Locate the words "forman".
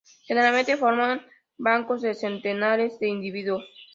0.77-1.21